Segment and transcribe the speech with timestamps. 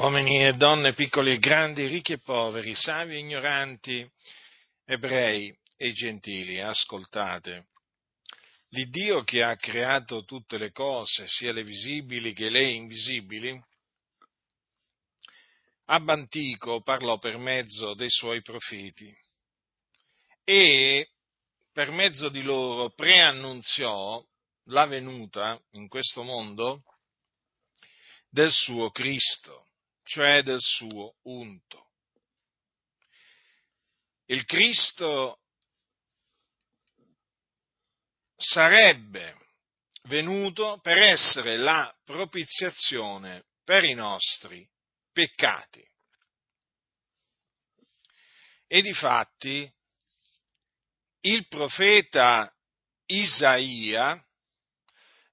[0.00, 4.10] uomini e donne, piccoli e grandi, ricchi e poveri, savi e ignoranti,
[4.86, 7.66] ebrei e gentili, ascoltate.
[8.70, 13.62] L'Iddio che ha creato tutte le cose, sia le visibili che le invisibili,
[15.84, 19.14] ab antico parlò per mezzo dei suoi profeti
[20.44, 21.10] e
[21.72, 24.24] per mezzo di loro preannunziò
[24.68, 26.84] la venuta in questo mondo
[28.30, 29.59] del suo Cristo
[30.04, 31.90] cioè del suo unto.
[34.26, 35.40] Il Cristo
[38.36, 39.36] sarebbe
[40.04, 44.66] venuto per essere la propiziazione per i nostri
[45.12, 45.84] peccati.
[48.66, 49.70] E difatti
[51.22, 52.52] il profeta
[53.06, 54.24] Isaia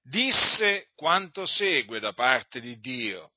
[0.02, 3.32] disse quanto segue da parte di Dio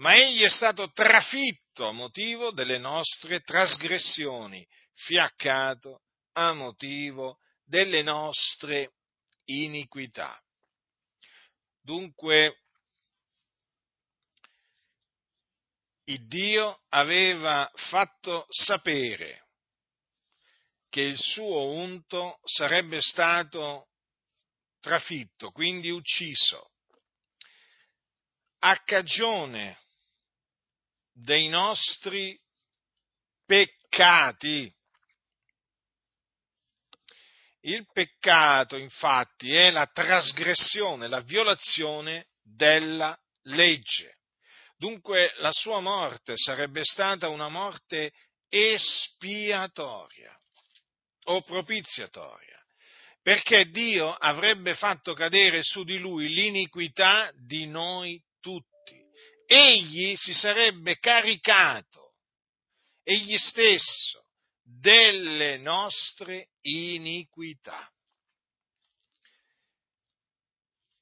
[0.00, 8.94] ma egli è stato trafitto a motivo delle nostre trasgressioni, fiaccato a motivo delle nostre
[9.44, 10.42] iniquità.
[11.82, 12.62] Dunque,
[16.04, 19.48] il Dio aveva fatto sapere
[20.88, 23.90] che il suo unto sarebbe stato
[24.80, 26.70] trafitto, quindi ucciso,
[28.60, 29.76] a cagione
[31.22, 32.38] dei nostri
[33.44, 34.72] peccati.
[37.62, 44.18] Il peccato, infatti, è la trasgressione, la violazione della legge.
[44.76, 48.12] Dunque la sua morte sarebbe stata una morte
[48.48, 50.34] espiatoria
[51.24, 52.58] o propiziatoria,
[53.20, 58.69] perché Dio avrebbe fatto cadere su di lui l'iniquità di noi tutti
[59.52, 62.14] egli si sarebbe caricato,
[63.02, 64.24] egli stesso,
[64.62, 67.90] delle nostre iniquità.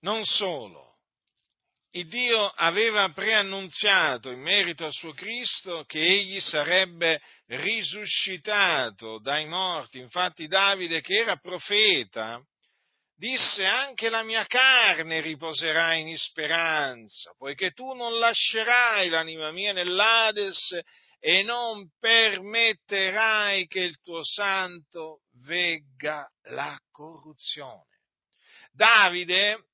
[0.00, 0.96] Non solo,
[1.90, 9.98] il Dio aveva preannunziato in merito al suo Cristo che egli sarebbe risuscitato dai morti.
[9.98, 12.42] Infatti Davide, che era profeta,
[13.18, 20.78] disse anche la mia carne riposerà in speranza, poiché tu non lascerai l'anima mia nell'Ades
[21.18, 27.86] e non permetterai che il tuo santo vegga la corruzione.
[28.70, 29.64] Davide,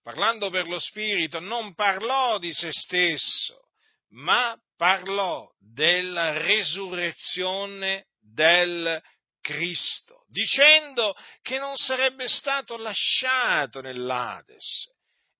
[0.00, 3.70] parlando per lo Spirito, non parlò di se stesso,
[4.10, 9.02] ma parlò della resurrezione del
[9.40, 14.92] Cristo, dicendo che non sarebbe stato lasciato nell'Ades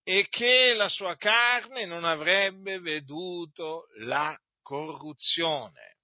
[0.05, 5.97] e che la sua carne non avrebbe veduto la corruzione.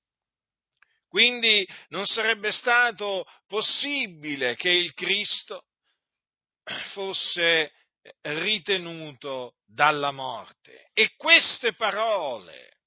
[1.07, 5.67] Quindi non sarebbe stato possibile che il Cristo
[6.93, 7.73] fosse
[8.23, 10.91] ritenuto dalla morte.
[10.95, 12.80] E queste parole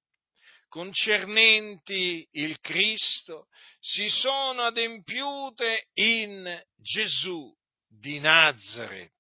[0.74, 3.48] concernenti il Cristo
[3.80, 7.56] si sono adempiute in Gesù
[7.88, 9.12] di Nazareth.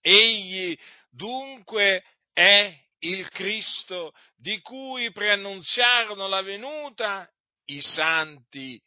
[0.00, 0.78] Egli
[1.10, 7.28] dunque è il Cristo di cui preannunziarono la venuta
[7.64, 8.80] i santi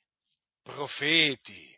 [0.63, 1.77] profeti.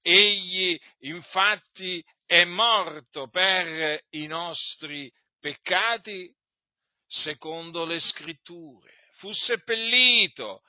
[0.00, 6.34] Egli infatti è morto per i nostri peccati
[7.06, 10.62] secondo le scritture, fu seppellito,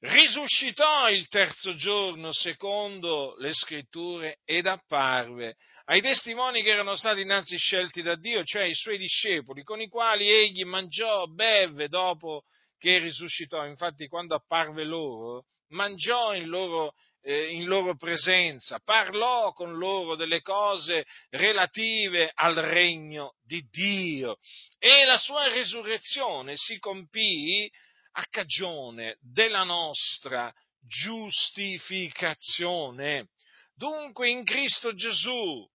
[0.00, 5.56] risuscitò il terzo giorno secondo le scritture ed apparve
[5.90, 9.88] ai testimoni che erano stati innanzi scelti da Dio, cioè i suoi discepoli, con i
[9.88, 12.42] quali egli mangiò, beve dopo
[12.76, 13.64] che risuscitò.
[13.64, 16.92] Infatti quando apparve loro, mangiò in loro
[17.22, 24.38] in loro presenza, parlò con loro delle cose relative al regno di Dio
[24.78, 27.68] e la sua risurrezione si compì
[28.12, 30.50] a cagione della nostra
[30.80, 33.30] giustificazione.
[33.74, 35.68] Dunque in Cristo Gesù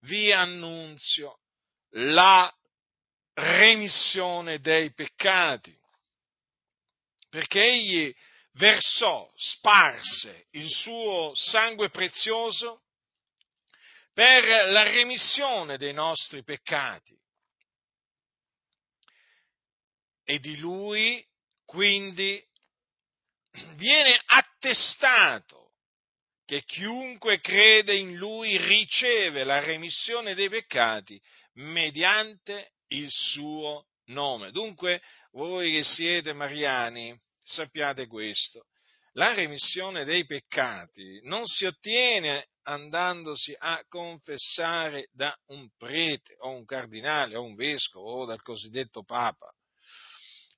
[0.00, 1.38] vi annunzio
[1.92, 2.52] la
[3.34, 5.72] remissione dei peccati,
[7.28, 8.12] perché egli
[8.58, 12.82] versò, sparse il suo sangue prezioso
[14.12, 17.16] per la remissione dei nostri peccati.
[20.24, 21.24] E di lui
[21.64, 22.44] quindi
[23.76, 25.72] viene attestato
[26.44, 31.20] che chiunque crede in lui riceve la remissione dei peccati
[31.54, 34.50] mediante il suo nome.
[34.50, 35.02] Dunque,
[35.32, 38.66] voi che siete mariani, sappiate questo.
[39.12, 46.64] La remissione dei peccati non si ottiene andandosi a confessare da un prete o un
[46.64, 49.50] cardinale o un vescovo o dal cosiddetto papa.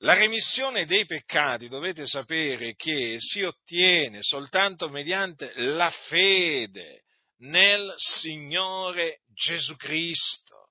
[0.02, 7.04] La remissione dei peccati dovete sapere che si ottiene soltanto mediante la fede
[7.38, 10.70] nel Signore Gesù Cristo.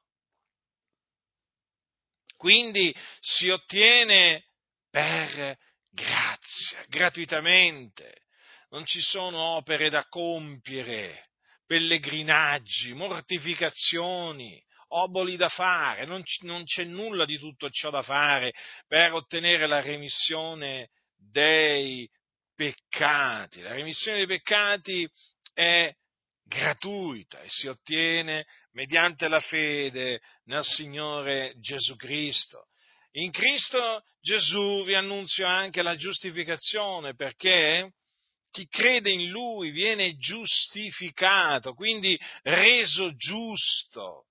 [2.35, 4.45] Quindi si ottiene
[4.89, 5.57] per
[5.99, 8.23] grazia, gratuitamente.
[8.69, 11.29] Non ci sono opere da compiere,
[11.65, 18.53] pellegrinaggi, mortificazioni, oboli da fare, non, non c'è nulla di tutto ciò da fare
[18.87, 22.07] per ottenere la remissione dei
[22.55, 23.61] peccati.
[23.61, 25.07] La remissione dei peccati
[25.53, 25.91] è
[26.43, 32.68] gratuita e si ottiene mediante la fede nel Signore Gesù Cristo.
[33.19, 37.91] In Cristo Gesù vi annunzio anche la giustificazione perché
[38.49, 44.25] chi crede in Lui viene giustificato, quindi reso giusto.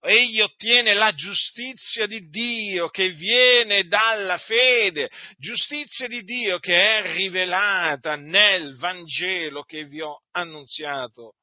[0.00, 7.14] Egli ottiene la giustizia di Dio che viene dalla fede, giustizia di Dio che è
[7.14, 11.36] rivelata nel Vangelo che vi ho annunziato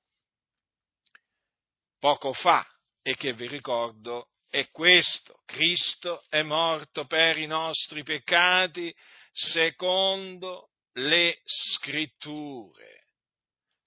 [1.98, 2.68] poco fa
[3.01, 5.42] e che vi ricordo è questo.
[5.46, 8.94] Cristo è morto per i nostri peccati
[9.31, 13.00] secondo le scritture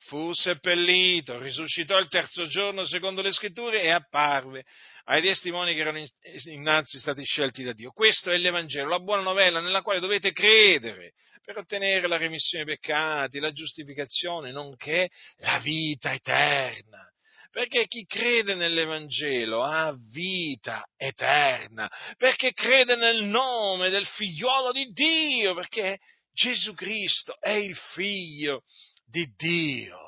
[0.05, 4.65] fu seppellito, risuscitò il terzo giorno secondo le scritture e apparve
[5.05, 6.03] ai testimoni che erano
[6.51, 7.93] innanzi stati scelti da Dio.
[7.93, 11.13] Questo è l'Evangelo, la buona novella nella quale dovete credere
[11.45, 15.09] per ottenere la remissione dei peccati, la giustificazione, nonché
[15.39, 17.09] la vita eterna.
[17.53, 25.55] Perché chi crede nell'Evangelo ha vita eterna, perché crede nel nome del figliuolo di Dio,
[25.55, 25.99] perché
[26.33, 28.63] Gesù Cristo è il figlio
[29.05, 29.99] di Dio.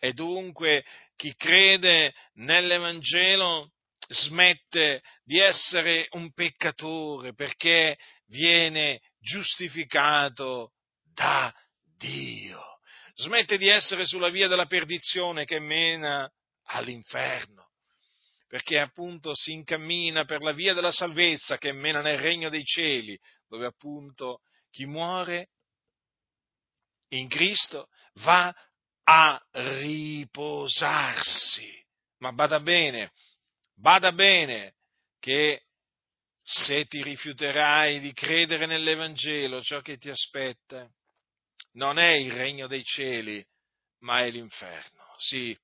[0.00, 0.84] E dunque
[1.14, 3.70] chi crede nell'Evangelo
[4.08, 10.72] smette di essere un peccatore perché viene giustificato
[11.14, 11.54] da
[11.96, 12.60] Dio.
[13.14, 16.28] Smette di essere sulla via della perdizione che mena
[16.64, 17.70] all'inferno,
[18.46, 23.18] perché appunto si incammina per la via della salvezza che mena nel regno dei cieli,
[23.48, 24.40] dove appunto
[24.70, 25.50] chi muore
[27.08, 27.88] in Cristo
[28.22, 28.54] va
[29.04, 31.22] a riposarsi.
[32.18, 33.12] Ma bada bene,
[33.74, 34.74] bada bene
[35.18, 35.64] che
[36.42, 40.88] se ti rifiuterai di credere nell'Evangelo, ciò che ti aspetta
[41.72, 43.44] non è il regno dei cieli,
[44.00, 45.14] ma è l'inferno.
[45.16, 45.58] Sì,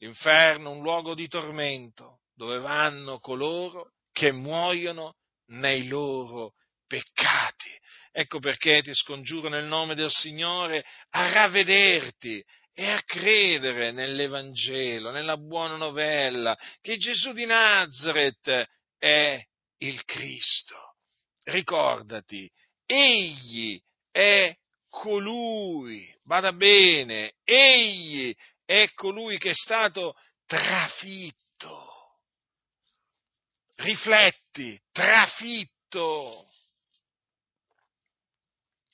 [0.00, 5.16] l'inferno, un luogo di tormento, dove vanno coloro che muoiono
[5.48, 6.54] nei loro
[6.86, 7.70] peccati.
[8.12, 15.36] Ecco perché ti scongiuro nel nome del Signore a ravvederti e a credere nell'Evangelo, nella
[15.36, 18.68] buona novella, che Gesù di Nazareth
[18.98, 19.40] è
[19.78, 20.94] il Cristo.
[21.44, 22.50] Ricordati,
[22.86, 23.80] egli
[24.10, 24.54] è
[24.88, 28.34] colui, vada bene, egli
[28.70, 30.14] è colui che è stato
[30.46, 32.18] trafitto.
[33.74, 36.48] Rifletti, trafitto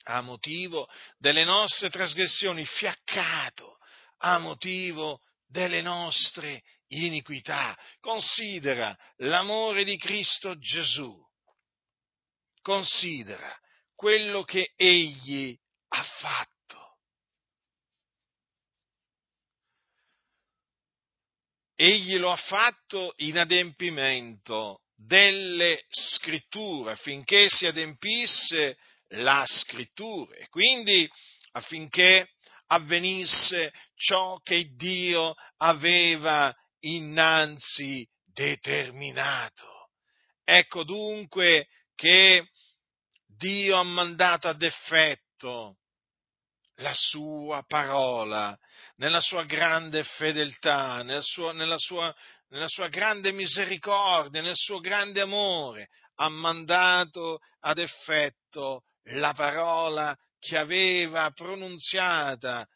[0.05, 3.77] a motivo delle nostre trasgressioni, fiaccato
[4.19, 7.77] a motivo delle nostre iniquità.
[7.99, 11.23] Considera l'amore di Cristo Gesù.
[12.63, 13.55] Considera
[13.93, 15.55] quello che Egli
[15.89, 16.55] ha fatto.
[21.79, 28.77] Egli lo ha fatto in adempimento delle scritture affinché si adempisse
[29.09, 31.07] la scrittura e quindi
[31.51, 32.31] affinché
[32.65, 39.89] avvenisse ciò che Dio aveva innanzi determinato.
[40.43, 42.49] Ecco dunque che
[43.27, 45.77] Dio ha mandato ad effetto
[46.77, 48.57] la sua parola
[48.97, 52.13] nella sua grande fedeltà, nella sua, nella sua,
[52.49, 60.57] nella sua grande misericordia, nel suo grande amore, ha mandato ad effetto la parola che
[60.57, 62.67] aveva pronunziata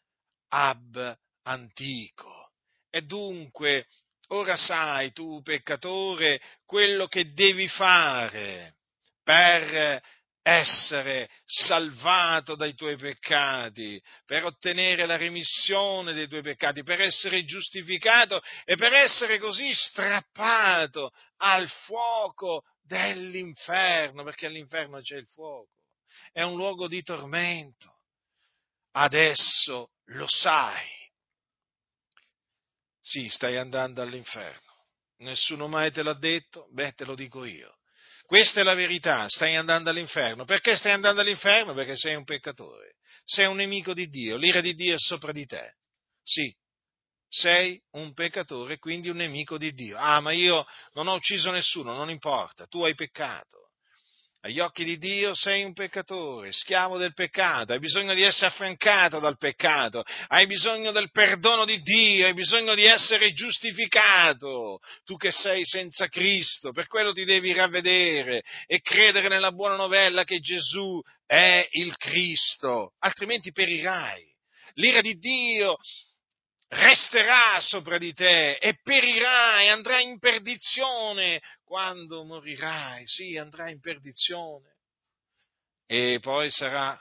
[0.48, 2.50] Ab antico.
[2.90, 3.86] E dunque,
[4.28, 8.76] ora sai tu, peccatore, quello che devi fare
[9.22, 10.02] per
[10.42, 18.42] essere salvato dai tuoi peccati, per ottenere la remissione dei tuoi peccati, per essere giustificato
[18.64, 25.70] e per essere così strappato al fuoco dell'inferno, perché all'inferno c'è il fuoco,
[26.32, 28.00] è un luogo di tormento.
[28.94, 30.90] Adesso lo sai.
[33.00, 34.70] Sì, stai andando all'inferno.
[35.18, 36.68] Nessuno mai te l'ha detto?
[36.72, 37.78] Beh, te lo dico io.
[38.26, 40.44] Questa è la verità, stai andando all'inferno.
[40.44, 41.74] Perché stai andando all'inferno?
[41.74, 45.44] Perché sei un peccatore, sei un nemico di Dio, l'ira di Dio è sopra di
[45.44, 45.74] te.
[46.22, 46.54] Sì,
[47.28, 49.96] sei un peccatore, quindi un nemico di Dio.
[49.98, 53.61] Ah, ma io non ho ucciso nessuno, non importa, tu hai peccato.
[54.44, 59.20] Agli occhi di Dio sei un peccatore, schiavo del peccato, hai bisogno di essere affrancato
[59.20, 65.30] dal peccato, hai bisogno del perdono di Dio, hai bisogno di essere giustificato, tu che
[65.30, 71.00] sei senza Cristo, per quello ti devi ravvedere e credere nella buona novella che Gesù
[71.24, 74.24] è il Cristo, altrimenti perirai.
[74.74, 75.76] L'ira di Dio
[76.72, 84.76] resterà sopra di te e perirai, andrai in perdizione quando morirai, sì, andrai in perdizione.
[85.86, 86.98] E poi sarà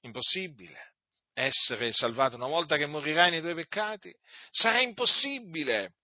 [0.00, 0.92] impossibile
[1.32, 4.14] essere salvato una volta che morirai nei tuoi peccati,
[4.50, 5.94] sarà impossibile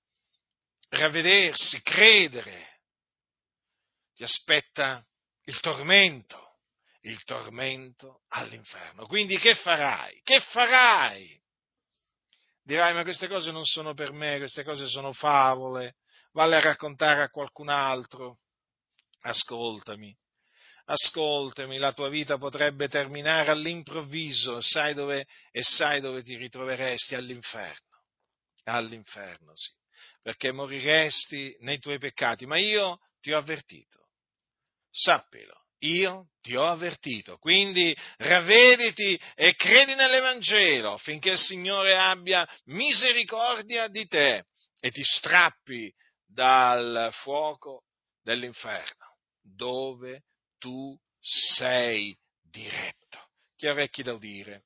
[0.88, 2.80] ravvedersi, credere.
[4.14, 5.06] Ti aspetta
[5.44, 6.60] il tormento,
[7.02, 9.06] il tormento all'inferno.
[9.06, 10.20] Quindi che farai?
[10.22, 11.39] Che farai?
[12.62, 15.96] Dirai, ma queste cose non sono per me, queste cose sono favole,
[16.32, 18.38] vale a raccontare a qualcun altro.
[19.22, 20.16] Ascoltami,
[20.86, 28.04] ascoltami, la tua vita potrebbe terminare all'improvviso sai dove, e sai dove ti ritroveresti all'inferno,
[28.64, 29.70] all'inferno, sì,
[30.22, 34.08] perché moriresti nei tuoi peccati, ma io ti ho avvertito,
[34.90, 43.88] sappilo, io ti ho avvertito, quindi ravvediti e credi nell'Evangelo affinché il Signore abbia misericordia
[43.88, 44.44] di te
[44.78, 45.92] e ti strappi
[46.26, 47.84] dal fuoco
[48.22, 50.22] dell'inferno, dove
[50.58, 53.28] tu sei diretto.
[53.56, 54.64] Chi ha orecchi da udire,